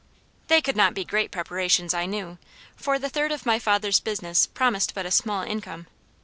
They 0.47 0.63
could 0.63 0.75
not 0.75 0.95
be 0.95 1.03
great 1.05 1.29
preparations, 1.29 1.93
I 1.93 2.07
knew, 2.07 2.39
for 2.75 2.97
the 2.97 3.07
third 3.07 3.31
of 3.31 3.45
my 3.45 3.59
father's 3.59 3.99
business 3.99 4.47
promised 4.47 4.95
but 4.95 5.05
a 5.05 5.11
small 5.11 5.43
income. 5.43 5.85